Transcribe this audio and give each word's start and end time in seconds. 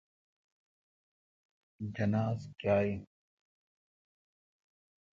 جناز 1.95 2.41
کاں 2.59 2.81
این۔ 2.87 2.99